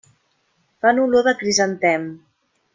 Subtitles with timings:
[0.85, 2.11] Fan olor de crisantem.